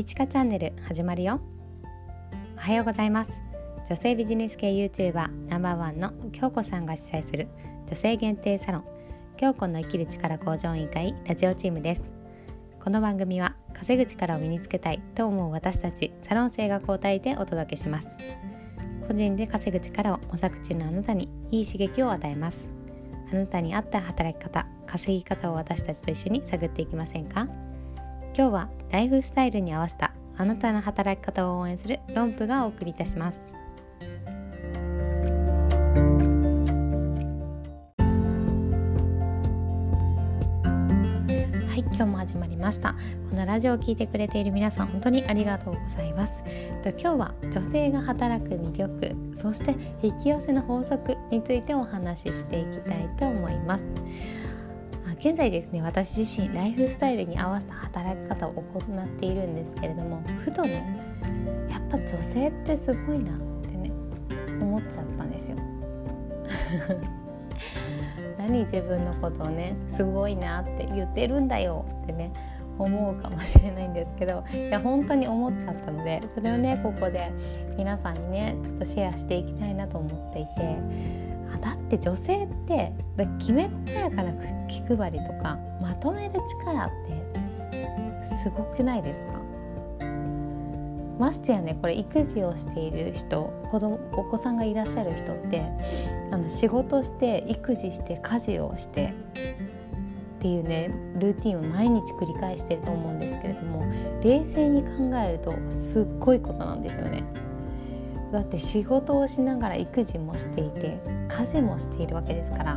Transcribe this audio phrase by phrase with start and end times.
[0.00, 1.42] きちかチャンネル始まるよ。
[2.56, 3.32] おはようございます。
[3.86, 7.48] 女性ビジネス系 YouTuber ナンバーワンの京子さんが主催する
[7.86, 8.84] 女性限定サロン
[9.36, 12.02] 京子の生きる力向上委員会ラジオチームです。
[12.82, 18.08] この番組は稼ぐ力を身につけたいと思う私たちサロン生が交代でお届けします。
[19.06, 22.70] 個人で稼ぐ力を模索中のあなたにいい刺激を与えます。
[23.30, 27.46] あなたに合った働き方稼ぎ方を私たちと一緒に探っていきませんか？
[28.34, 33.52] 今日はライフスタイルに合わせたあなたの働き方を応援する論布がお送りいたします。
[41.68, 42.96] はい今日も始まりました。
[43.28, 46.42] このラジオを聞いてくれている皆さん本当にありがとうございます。
[46.82, 53.84] と今日は女性が働く魅力そして引き寄せの法則についてお話ししていきたいと思います。
[55.20, 60.98] 現在ですね私自身ライフスタイルに合わせた働き方を行っているんですけれどもふとね
[61.68, 63.92] やっぱ女性ってすごいなってね
[64.62, 65.58] 思っちゃったんですよ。
[68.38, 72.32] 何自分のことをねすごいなって言ってるんだよってね
[72.78, 77.30] 思うかもしれないんですけどいや本当に思っちゃったのでそれをねここで
[77.76, 80.78] 皆さんにねちょっとシェアしていきたいなと思っていて
[81.58, 82.92] だって女性って
[83.38, 84.32] きめ細やかな
[84.66, 89.40] 気配りとかまとめる力ってすごくないですか？
[91.18, 95.62] ましてやねこれ育児をしている人子供お子さんがいらっしゃる人って
[96.30, 99.12] あの仕事して育児して家事をして
[100.38, 103.84] っていうねルーティンを毎日繰り返してると思うんですけれども
[104.22, 107.22] 冷静に考えるとすっごいことなんですよね。
[108.32, 112.74] だって仕事をしながら育児もしていて家事もしているわけですから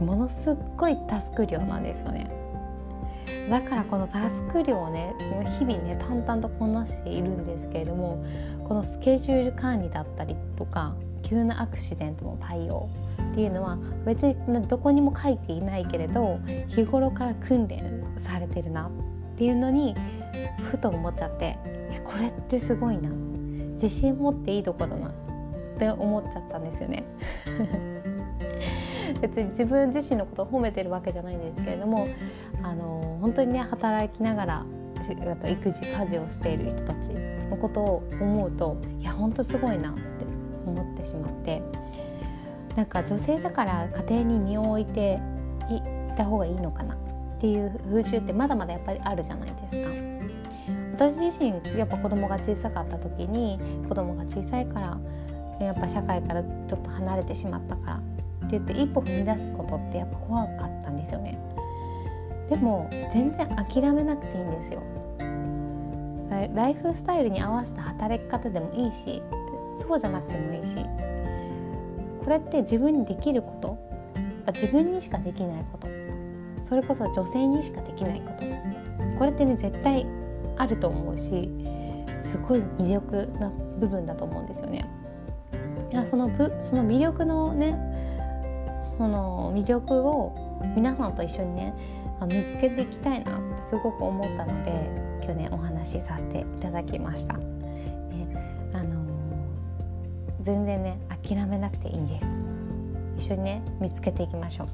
[0.00, 2.30] ものすっごいタスク量なんですよね。
[3.50, 5.14] だからこのタスク量をね
[5.58, 8.24] 日々ね淡々とこなしているんですけれども
[8.64, 12.88] このスケジュール管理だったりとか急なアクシデントの対応
[13.32, 14.36] っていうのは別に
[14.68, 18.90] どこにも書いていないけれど日頃から訓練されてるなっ
[19.36, 19.94] ていうのに
[20.62, 21.56] ふと思っちゃって
[22.04, 23.08] これってすごいな。
[23.08, 23.12] っ
[23.76, 25.12] 自信持っていいとこだなっ
[25.78, 27.04] て思っちゃったんですよね
[29.20, 32.08] 別に自分自身のことを褒めてるわけじゃないんですけれども
[32.62, 34.66] あの本当にね働きながら
[35.48, 37.10] 育児家事をしている人たち
[37.50, 40.00] のことを思うといや本当すごいなって
[40.66, 41.62] 思ってしまって
[42.74, 45.20] なんか女性だから家庭に身を置いて
[45.70, 45.80] い
[46.16, 46.98] た方がいいのかなっ
[47.38, 50.15] ていう風習ってまだまだやっぱりあるじゃないですか。
[50.96, 54.98] 私自身やっぱ子供が小さかった時に子供が小さいから
[55.60, 61.38] やっぱ社会からちょっと離れてしまったからって言って一歩踏み出すことってやっぱ怖かったんですよね。
[62.48, 64.82] でも全然諦めなくていいんですよ。
[66.54, 69.22] ライフスタイルに合わせた働き方でもいいし
[69.76, 70.78] そうじゃなくてもいいし
[72.24, 73.78] これって自分にできること
[74.52, 75.88] 自分にしかできないこと
[76.62, 78.46] それこそ女性にしかできないこと。
[79.18, 80.06] これってね絶対
[80.56, 81.50] あると思うし
[82.14, 84.88] すごい魅力な部分だと思うんですよね。
[85.92, 87.78] いやそのぶその魅力のね
[88.82, 91.74] その魅力を皆さんと一緒にね
[92.22, 94.90] 見つけていきたいなってすごく思ったので
[95.22, 97.36] 今日ねお話しさせていただきました。
[97.36, 102.28] ねあのー、全然ね諦めなくていいんです。
[103.16, 104.68] 一緒にね見つけていきましょう。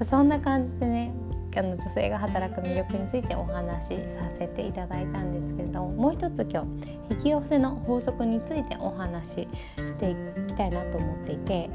[0.04, 1.12] そんな感じでね
[1.56, 6.68] あの女性が働く魅力についてお話しさせていただいたんですけれどももう一つ今日
[7.10, 10.16] 引き寄せの法則についてお話ししてい
[10.46, 11.70] きたいなと思っていて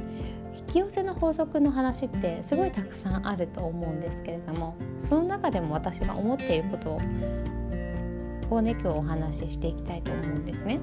[0.57, 7.00] 引き寄せの法則の話ってすごいたくさんあると思うんですけれどもその中でも私が思っていること
[8.50, 10.79] をね今日お話ししていきたいと思うんですね。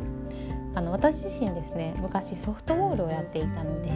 [0.75, 3.91] あの私自身ですね昔ソフトボールをやっていたので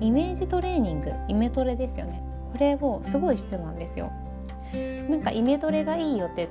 [0.00, 2.22] イメージトレーニングイメトレですよね
[2.54, 4.12] これをすごいしてたんですよ。
[5.10, 6.48] なんかイメトレがいいよって、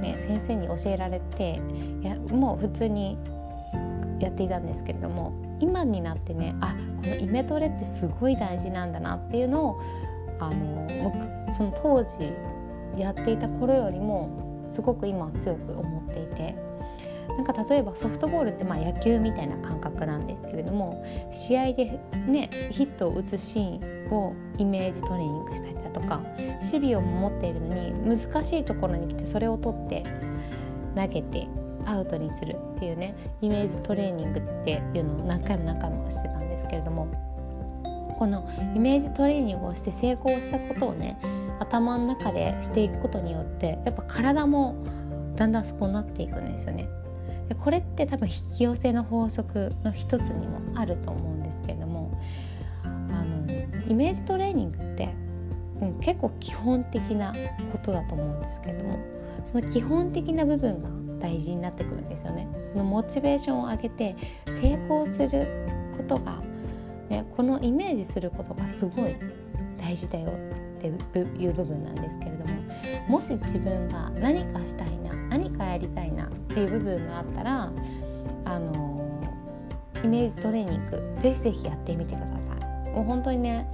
[0.00, 1.60] ね、先生に教えられて
[2.02, 3.18] いやもう普通に
[4.18, 9.80] やっていたんですけれども今になってねあこのイメトレってすごい大事なんだなっていうのを
[10.40, 12.32] あのその当時
[12.96, 16.54] やっていた頃よりもすごく今は強く思っていて
[17.40, 21.02] なんか例えばソフトボールってまあ野球みたいな感覚なんですけれども
[21.32, 26.20] 試合でねヒットを打つシーンをイメージトレーニングしたりだとか
[26.60, 30.04] 守備を守っているのに難しいところに来てそれを取って
[30.94, 31.48] 投げて
[31.86, 37.08] アウトにするっていうねイメージトレーニングっていうのを何回も何回もしてたんですけれども
[38.18, 38.46] この
[38.76, 41.18] イメージトレーニングをして成功したことをね
[41.58, 44.76] 頭の中でしていくことによってやっぱ体も
[45.36, 46.86] だんだんそうなっていくんですよね。
[47.50, 52.16] でこれって多分引き寄せの法則の一つにもあると思うんですけれども
[52.84, 53.44] あの
[53.88, 55.12] イメージトレーニングって、
[55.80, 57.34] うん、結構基本的な
[57.72, 59.00] ことだと思うんですけれども
[59.44, 60.88] その基本的な部分が
[61.18, 62.48] 大事になってくるんですよね。
[62.72, 64.16] このモチベーションを上げて
[64.46, 65.66] 成功する
[65.96, 66.40] ことが、
[67.08, 69.16] ね、このイメージすることがすごい
[69.76, 72.62] 大事だよっていう部分なんですけれども
[73.08, 77.72] もし自分が何かしたいな何かやりたいなっていう部分があったら
[78.44, 79.20] あの
[80.02, 82.90] イメージトレーニングぜひぜひやってみてください。
[82.90, 83.66] もう本当にね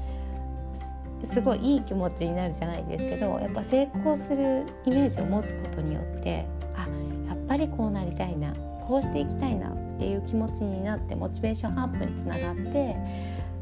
[1.24, 6.86] すごいいい気持ちになるじゃないですけどやっぱ成功するイメージを持つことによってあ
[7.26, 8.52] やっぱりこうなりたいな
[8.86, 12.96] こうしていきたいなっていう気持ちになってモチベーションアップにつながって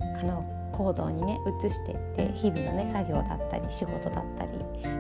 [0.00, 4.53] あの行動にね移していって日々のね作業だったり仕事だったり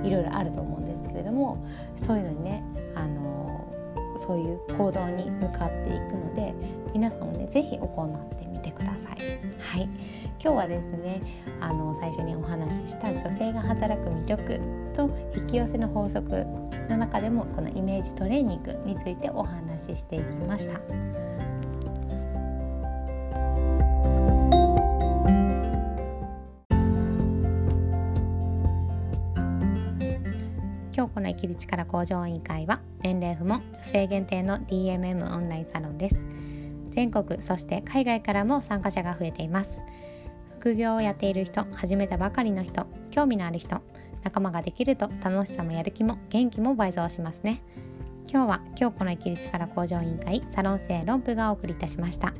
[0.08, 1.66] いろいろあると思うんですけれども
[1.96, 2.62] そういうのにね
[2.94, 3.64] あの
[4.16, 6.54] そういう行動に向かっていくので
[6.92, 9.16] 皆さんもね是非行ってみてください。
[9.58, 9.88] はい
[10.40, 11.20] 今日はですね
[11.60, 14.60] あの最初にお話しした女性が働く魅力
[14.92, 16.44] と引き寄せの法則
[16.88, 21.23] の中でもこのイメージトレーニングについてお話ししていきました。
[31.44, 36.16] きる力向上委員会は年齢不問女性限定の DMM オンラインサロンです。
[36.90, 39.82] 全国そして海外からも参加者が増えています。
[40.58, 43.82] 副業をやっている人始めたばかりの人興味のある人
[44.22, 47.62] 仲間ができると楽しさもやる気も元気も倍増しますね。
[48.26, 52.32] 今日は今日この生きる力向上委員会サロン生論布がお送りいたしました。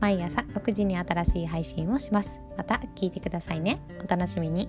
[0.00, 2.38] 毎朝6時に新しい配信をします。
[2.58, 3.80] また聞いてくださいね。
[4.04, 4.68] お楽しみに。